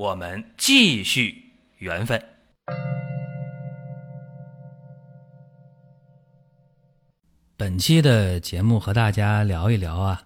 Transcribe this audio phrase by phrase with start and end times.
[0.00, 2.24] 我们继续缘分。
[7.54, 10.22] 本期的节目和大家聊一聊啊，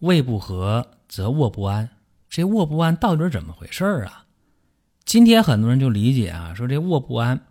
[0.00, 1.88] 胃不和则卧不安。
[2.28, 4.26] 这卧不安到底是怎么回事啊？
[5.06, 7.46] 今天很多人就理解啊，说这卧不安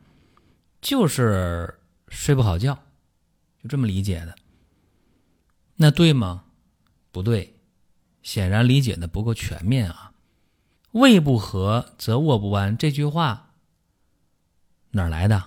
[0.79, 2.77] 就是睡不好觉，
[3.63, 4.35] 就这么理解的。
[5.75, 6.43] 那对吗？
[7.11, 7.55] 不对，
[8.21, 10.11] 显然理解的不够全面啊。
[10.97, 13.51] 胃不和则卧不安，这句话
[14.89, 15.35] 哪儿来的？《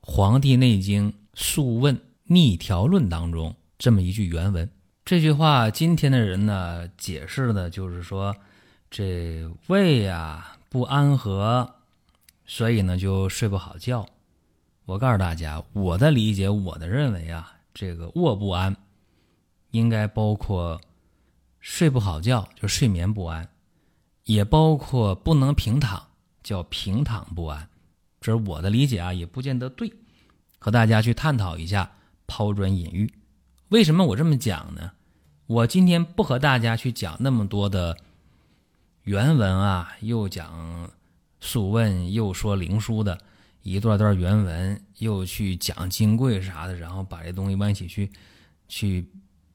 [0.00, 4.70] 黄帝内经·素问·逆条论》当中这么一句原文。
[5.04, 8.34] 这句话今天的人呢解释的就是说，
[8.90, 11.74] 这胃呀不安和，
[12.46, 14.06] 所以呢就睡不好觉。
[14.86, 18.74] 我告诉大家，我的理解，我的认为啊，这个卧不安
[19.72, 20.80] 应该包括
[21.60, 23.46] 睡不好觉，就睡眠不安。
[24.24, 26.08] 也包括不能平躺，
[26.42, 27.68] 叫平躺不安，
[28.20, 29.92] 这是我的理解啊，也不见得对，
[30.58, 31.92] 和大家去探讨一下，
[32.26, 33.12] 抛砖引玉。
[33.68, 34.92] 为什么我这么讲呢？
[35.46, 37.98] 我今天不和大家去讲那么多的
[39.02, 40.86] 原文啊，又讲
[41.40, 43.20] 《素问》，又说《灵枢》的
[43.62, 48.10] 一段段原文，又去讲《金匮》啥的，然后把这东西往一起去
[48.68, 49.06] 去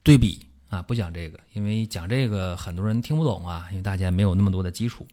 [0.03, 0.45] 对比。
[0.69, 5.05] 啊，不讲这个，因为讲这个很多人听不懂啊，因为大家没有那么多的基础。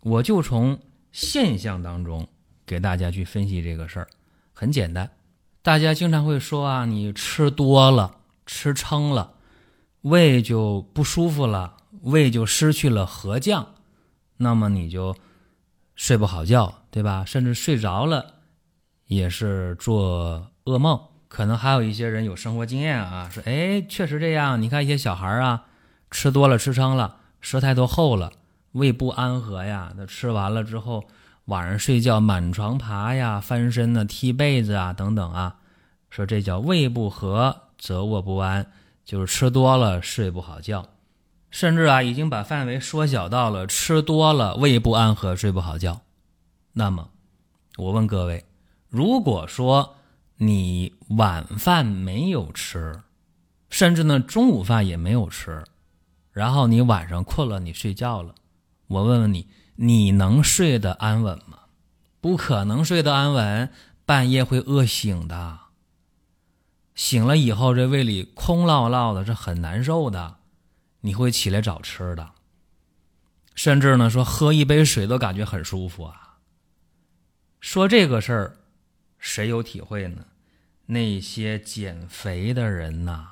[0.00, 0.78] 我就从
[1.10, 2.26] 现象当中
[2.64, 4.08] 给大家去分析这个事儿，
[4.52, 5.10] 很简单。
[5.62, 9.34] 大家经常会说啊，你吃多了、吃撑了，
[10.02, 13.74] 胃就不舒服了，胃就失去了和降，
[14.36, 15.16] 那么你就
[15.96, 17.24] 睡不好觉，对吧？
[17.24, 18.34] 甚至睡着了
[19.06, 21.07] 也是做噩梦。
[21.28, 24.60] 可能还有一些人有生活经验啊，说哎，确实这样。
[24.60, 25.64] 你看一些小孩啊，
[26.10, 28.32] 吃多了吃撑了，舌苔都厚了，
[28.72, 29.92] 胃不安和呀。
[29.96, 31.04] 那吃完了之后，
[31.44, 35.56] 晚上睡觉满床爬呀、翻身呢、踢被子啊等等啊，
[36.08, 38.72] 说这叫胃不和则卧不安，
[39.04, 40.88] 就是吃多了睡不好觉。
[41.50, 46.00] 甚至啊，已经把范围缩小到了吃多了胃不安和睡不好觉。
[46.72, 47.10] 那么，
[47.76, 48.46] 我问各位，
[48.88, 49.96] 如果说，
[50.40, 53.02] 你晚饭没有吃，
[53.70, 55.64] 甚至呢中午饭也没有吃，
[56.30, 58.36] 然后你晚上困了，你睡觉了。
[58.86, 61.58] 我问问你，你能睡得安稳吗？
[62.20, 63.68] 不可能睡得安稳，
[64.06, 65.58] 半夜会饿醒的。
[66.94, 70.36] 醒了以后，这胃里空落落的，是很难受的。
[71.00, 72.30] 你会起来找吃的，
[73.56, 76.38] 甚至呢说喝一杯水都感觉很舒服啊。
[77.58, 78.54] 说这个事儿。
[79.18, 80.24] 谁有体会呢？
[80.86, 83.26] 那些减肥的人呐，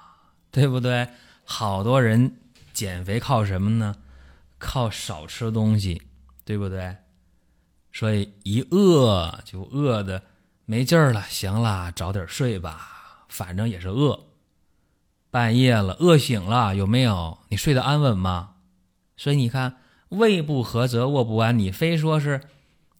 [0.50, 1.08] 对不对？
[1.44, 2.36] 好多人
[2.72, 3.94] 减肥靠什么呢？
[4.58, 6.02] 靠少吃东西，
[6.44, 6.96] 对不对？
[7.92, 10.22] 所以一饿就饿的
[10.66, 14.26] 没劲儿了，行了，早点睡吧，反正也是饿。
[15.30, 17.38] 半夜了，饿醒了，有没有？
[17.48, 18.56] 你睡得安稳吗？
[19.16, 19.78] 所以你看，
[20.10, 21.58] 胃不和则卧不安。
[21.58, 22.42] 你非说是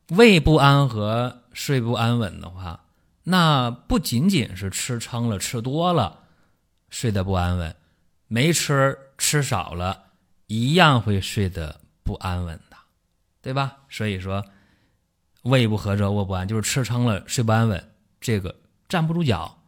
[0.08, 1.42] 胃不安和。
[1.56, 2.84] 睡不安稳的话，
[3.22, 6.24] 那不仅仅是吃撑了、吃多了，
[6.90, 7.74] 睡得不安稳，
[8.28, 10.02] 没吃吃少了，
[10.48, 12.76] 一样会睡得不安稳的，
[13.40, 13.78] 对吧？
[13.88, 14.44] 所以说，
[15.44, 17.90] 胃不和则卧不安，就是吃撑了睡不安稳，
[18.20, 18.54] 这个
[18.86, 19.58] 站不住脚，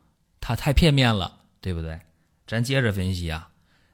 [0.40, 1.98] 它太片面了，对不对？
[2.46, 3.48] 咱接着分析啊，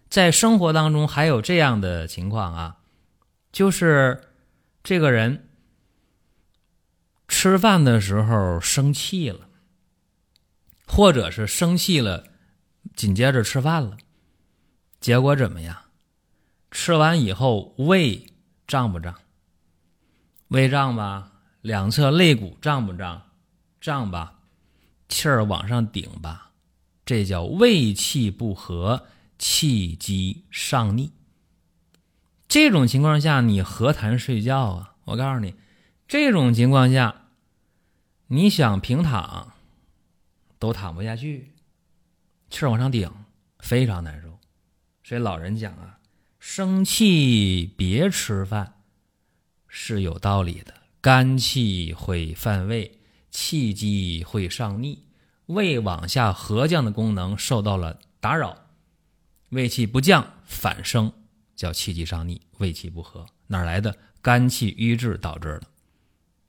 [0.09, 2.79] 在生活当中还有这样的情况啊，
[3.53, 4.21] 就是
[4.83, 5.49] 这个人。
[7.45, 9.41] 吃饭的时候生气了，
[10.87, 12.25] 或者是生气了，
[12.97, 13.99] 紧接着吃饭了，
[14.99, 15.77] 结果怎么样？
[16.71, 18.25] 吃完以后胃
[18.67, 19.15] 胀不胀？
[20.49, 23.21] 胃胀吧，两侧肋骨胀不胀？
[23.79, 24.39] 胀吧，
[25.11, 26.53] 气儿往上顶吧，
[27.05, 29.07] 这叫胃气不和，
[29.39, 31.13] 气机上逆。
[32.49, 34.95] 这种情况下，你何谈睡觉啊？
[35.05, 35.55] 我告诉你。
[36.09, 37.24] 这种情况下，
[38.35, 39.53] 你想平躺
[40.59, 41.53] 都躺不下去，
[42.51, 43.09] 气儿往上顶，
[43.61, 44.41] 非常难受。
[45.05, 46.01] 所以老人讲啊，
[46.41, 48.75] 生气别吃饭
[49.69, 50.75] 是有道理的。
[51.01, 52.99] 肝气会犯胃，
[53.31, 55.05] 气机会上逆，
[55.47, 58.67] 胃往下合降的功能受到了打扰，
[59.51, 61.13] 胃气不降反升，
[61.55, 65.69] 叫气机上逆，胃气不和，哪来的肝气瘀滞导致的？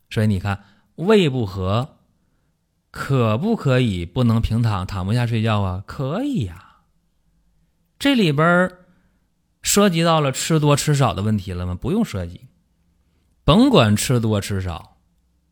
[0.10, 0.64] 所以你看，
[0.96, 1.98] 胃不和，
[2.92, 5.84] 可不可以不能平躺，躺不下睡觉啊？
[5.86, 6.78] 可以呀。
[7.98, 8.72] 这里边
[9.62, 11.76] 涉及到了吃多吃少的问题了吗？
[11.80, 12.42] 不用涉及。
[13.44, 14.98] 甭管吃多吃少，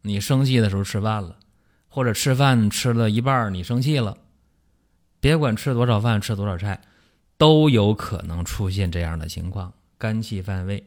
[0.02, 1.38] 你生气的时候吃饭了，
[1.88, 4.18] 或者吃饭吃了一半你生气了，
[5.20, 6.82] 别管吃多少饭吃多少菜，
[7.38, 10.84] 都有可能出现这样的情况：肝气犯胃，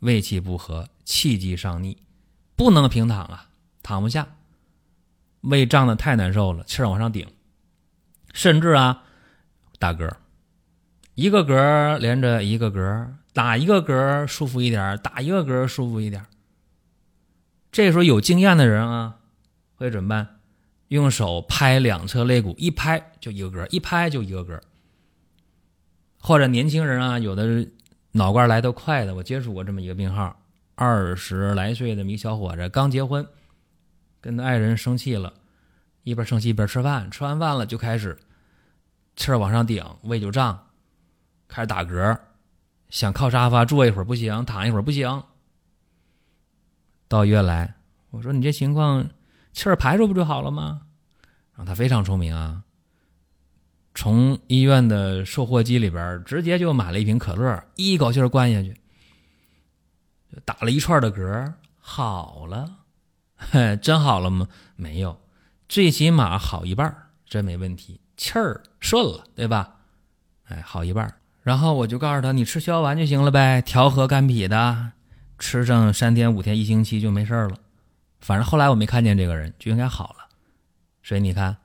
[0.00, 1.96] 胃气不和，气机上逆，
[2.56, 3.48] 不能平躺啊，
[3.84, 4.26] 躺不下，
[5.42, 7.28] 胃胀的太难受了，气儿往上顶，
[8.32, 9.04] 甚至啊
[9.78, 10.10] 打嗝，
[11.14, 16.24] 一个嗝连着一个嗝，打一个嗝舒服一点，打一个嗝舒服一点。
[17.70, 19.16] 这时候有经验的人啊，
[19.76, 20.40] 会怎么办？
[20.88, 24.60] 用手拍两侧肋骨，一拍就一个嗝，一拍就一个嗝。
[26.20, 27.68] 或者年轻人啊，有的
[28.12, 30.40] 脑瓜来得快的，我接触过这么一个病号，
[30.74, 33.26] 二十来岁的一小伙子，刚结婚，
[34.24, 35.30] 跟他爱人生气了，
[36.02, 38.18] 一边生气一边吃饭，吃完饭了就开始
[39.16, 40.58] 气儿往上顶，胃就胀，
[41.46, 42.18] 开始打嗝，
[42.88, 45.22] 想靠沙发坐一会儿不行，躺一会儿不行。
[47.06, 47.74] 到医院来，
[48.08, 49.06] 我说你这情况
[49.52, 50.80] 气儿排出不就好了吗？
[51.54, 52.62] 然后他非常聪明啊，
[53.94, 58.74] 从医院的售货机里边直接就买了一瓶可乐，一口气灌下去，
[60.46, 62.74] 打了一串的嗝，好了，
[63.82, 64.48] 真好了吗？
[64.76, 65.20] 没有，
[65.68, 66.94] 最起码好一半，
[67.26, 69.76] 真没问题，气儿顺了，对吧？
[70.46, 71.14] 哎，好一半。
[71.42, 74.92] 然后我就告诉他，你吃消丸就行了呗，调和肝脾的。
[75.38, 77.56] 吃上三天五天一星期就没事了，
[78.20, 80.26] 反正后来我没看见这个人就应该好了，
[81.02, 81.56] 所以你看，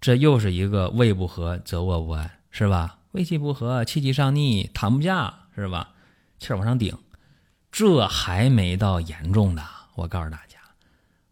[0.00, 2.98] 这又是一个胃不和则卧不安，是吧？
[3.12, 5.88] 胃气不和，气机上逆，躺不下，是吧？
[6.38, 6.96] 气儿往上顶，
[7.72, 9.62] 这还没到严重的。
[9.94, 10.58] 我告诉大家，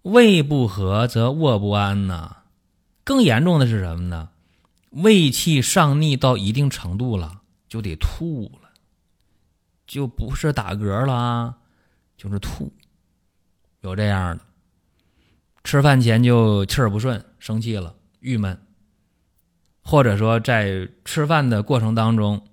[0.03, 2.37] 胃不和则卧不安呢，
[3.05, 4.31] 更严重的是什么呢？
[4.91, 8.71] 胃气上逆到一定程度了，就得吐了。
[9.87, 11.59] 就不是打嗝了啊，
[12.17, 12.73] 就是吐，
[13.81, 14.45] 有这样的。
[15.65, 18.61] 吃饭前就气儿不顺，生气了，郁闷，
[19.83, 22.47] 或者说在吃饭的过程当中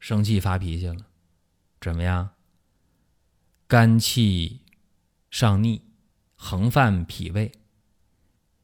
[0.00, 1.06] 生气发脾气了，
[1.80, 2.30] 怎么样？
[3.68, 4.60] 肝气
[5.30, 5.82] 上逆，
[6.44, 7.52] 横犯脾胃，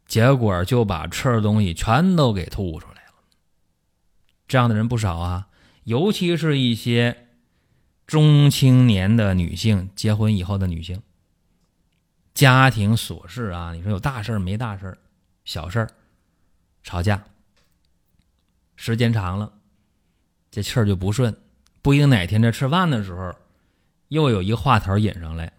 [0.05, 3.15] 结果就把吃的东西全都给吐出来了。
[4.49, 5.49] 这样的人不少啊，
[5.85, 7.25] 尤其是一些。
[8.09, 11.03] 中青年的女性，结婚以后的女性，
[12.33, 14.97] 家庭琐事啊，你说有大事没大事，
[15.45, 15.87] 小事，
[16.83, 17.23] 吵架，
[18.77, 19.53] 时间长了，
[20.51, 21.37] 这气儿就不顺，
[21.83, 23.35] 不一定哪天在吃饭的时候，
[24.09, 25.53] 又有一个话头引上来，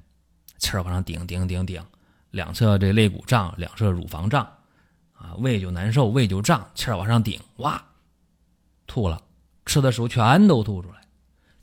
[0.58, 1.86] 气儿往上顶顶顶顶，
[2.32, 4.48] 两侧这肋骨胀，两侧乳房胀，
[5.14, 7.84] 啊，胃就难受，胃就胀，气儿往上顶，哇，
[8.88, 9.22] 吐了，
[9.66, 10.96] 吃的时候全都吐出来。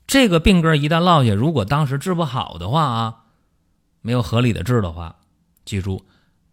[0.05, 3.25] 这个病根一旦落下，如果当时治不好的话啊，
[4.01, 5.15] 没有合理的治的话，
[5.65, 6.05] 记住，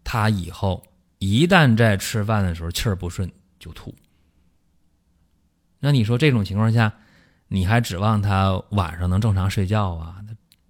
[0.03, 0.83] 他以后
[1.19, 3.95] 一旦在吃饭的时候气儿不顺就吐。
[5.79, 6.91] 那你说这种情况下，
[7.47, 10.21] 你还指望他晚上能正常睡觉啊？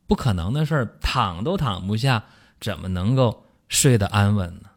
[0.08, 2.24] 不可能的事儿，躺都躺不下，
[2.66, 4.72] 怎么能够睡得安稳呢？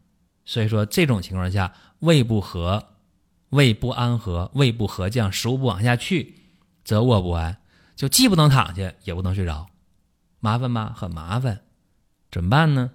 [0.44, 2.86] 所以说，这种情况下，胃不和、
[3.48, 6.34] 胃不安和、胃不和降，食物不往下去，
[6.84, 7.56] 则卧不安。
[7.96, 9.66] 就既不能躺下，也不能睡着，
[10.38, 10.92] 麻烦吧？
[10.94, 11.62] 很麻烦，
[12.30, 12.90] 怎么办呢？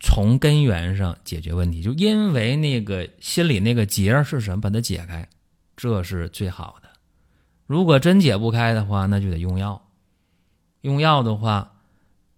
[0.00, 5.28] 从根源上解决问题，就因为那个心里那个结是什么，把它解开，
[5.76, 6.88] 这是最好的。
[7.66, 9.82] 如果真解不开的话，那就得用药。
[10.80, 11.75] 用药的话，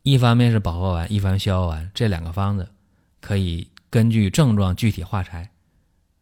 [0.02, 2.68] 一方面是保和丸，一方面消化丸，这两个方子
[3.20, 5.50] 可以根据症状具体化拆。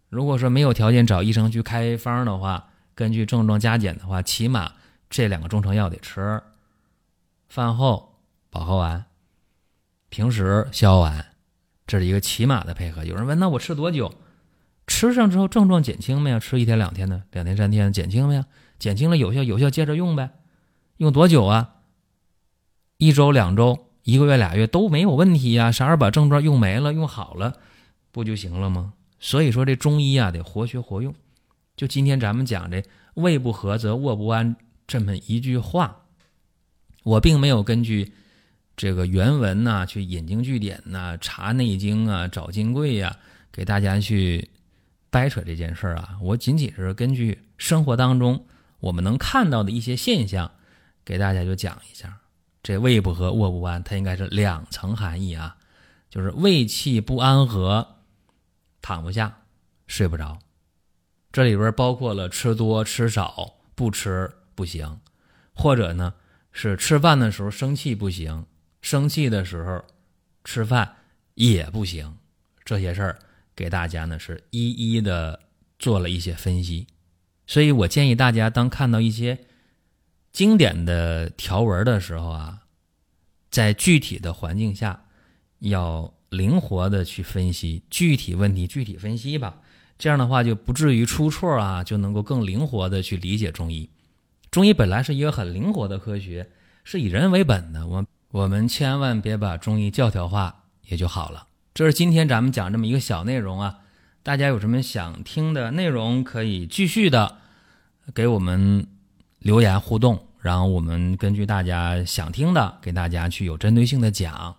[0.09, 4.73] 如果说没有条件找医生去开方的话，根据症状加减的话，起码。
[5.09, 6.43] 这两个中成药得吃，
[7.49, 8.19] 饭后
[8.51, 9.05] 保和丸，
[10.09, 11.27] 平时消丸，
[11.87, 13.05] 这是一个起码的配合。
[13.05, 14.13] 有人问，那我吃多久？
[14.89, 16.41] 吃上之后症状减轻没有？
[16.41, 18.45] 吃一天两天的，两天三天减轻没有？
[18.81, 20.29] 减轻了有效，有效接着用呗。
[20.97, 21.76] 用多久啊？
[22.99, 25.71] 一周、两周、一个月、俩月都没有问题呀。
[25.71, 27.59] 啥时候把症状用没了、用好了，
[28.11, 28.95] 不就行了吗？
[29.19, 31.15] 所以说这中医啊，得活学活用。
[31.77, 32.83] 就今天咱们讲这
[33.15, 34.57] 胃不和则卧不安。
[34.87, 36.05] 这么一句话，
[37.03, 38.13] 我并没有根据
[38.77, 43.17] 这个原文呐，去引经据典呐，查内经啊，找金贵呀，
[43.51, 44.49] 给大家去
[45.11, 46.17] 掰扯这件事儿啊。
[46.23, 48.47] 我仅仅是根据生活当中
[48.79, 50.53] 我们能看到的一些现象，
[51.05, 52.21] 给大家就讲一下。
[52.67, 55.57] 这胃不和、卧不安，它应该是两层含义啊，
[56.11, 57.99] 就是胃气不安和，
[58.83, 59.43] 躺不下，
[59.87, 60.41] 睡不着。
[61.31, 64.99] 这里边包括了吃多吃少，不吃不行，
[65.55, 66.13] 或者呢
[66.51, 68.45] 是吃饭的时候生气不行。
[68.81, 69.85] 生气的时候，
[70.43, 70.97] 吃饭
[71.35, 72.17] 也不行。
[72.65, 73.19] 这些事儿
[73.55, 75.39] 给大家呢是一一的
[75.79, 76.89] 做了一些分析，
[77.47, 79.39] 所以我建议大家当看到一些
[80.37, 82.59] 经典的条文的时候啊，
[83.51, 85.07] 在具体的环境下
[85.61, 89.61] 要灵活的去分析具体问题，具体分析吧。
[89.97, 93.89] 这样的话就不至于出错啊，就能够更灵活的去理解中医。
[94.51, 96.51] 中医本来是一个很灵活的科学，
[96.85, 97.87] 是以人为本的。
[97.87, 98.05] 我。
[98.33, 101.47] 我们千万别把中医教条化，也就好了。
[101.73, 103.79] 这是今天咱们讲这么一个小内容啊，
[104.23, 107.39] 大家有什么想听的内容，可以继续的
[108.13, 108.87] 给我们
[109.47, 114.57] 留言互动，然后我们根据大家想听的，给大家去有针对性的讲。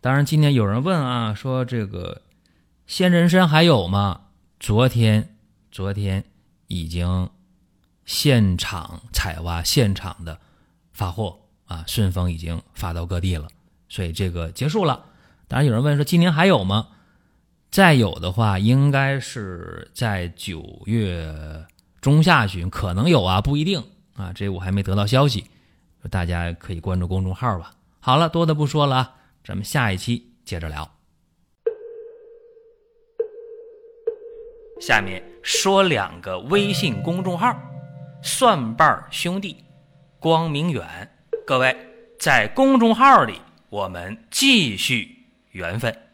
[0.00, 2.22] 当然，今天有人问啊，说这个
[2.86, 4.22] 鲜人参还有吗？
[4.58, 5.36] 昨天，
[5.70, 6.24] 昨天
[6.66, 7.28] 已经
[8.06, 10.40] 现场采挖，现场的
[10.94, 11.38] 发货。
[11.66, 13.48] 啊，顺丰已经发到各地了，
[13.88, 15.04] 所以这个结束了。
[15.46, 16.88] 当然有人问说今年还有吗？
[17.70, 21.66] 再有的话，应该是在九月
[22.00, 23.84] 中下旬可能有啊，不一定
[24.16, 25.44] 啊，这我还没得到消息，
[26.10, 27.74] 大家可以关注公众号吧。
[28.00, 30.90] 好了，多的不说了啊，咱们下一期接着聊。
[34.80, 37.58] 下面说两个微信公众号：
[38.22, 39.64] 蒜瓣兄弟、
[40.18, 40.84] 光明远。
[41.46, 41.76] 各位，
[42.18, 46.05] 在公众号里，我们继续缘分。